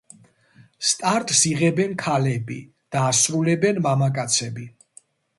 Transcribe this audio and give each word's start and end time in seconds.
სტარტს 0.91 1.41
იღებენ 1.49 1.91
ქალები 2.03 2.57
და 2.95 3.03
ასრულებენ 3.09 3.81
მამაკაცები. 3.89 4.65